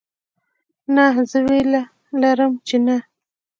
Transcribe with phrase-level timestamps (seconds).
[0.95, 1.81] نه زه ویره
[2.21, 2.97] لرم چې نه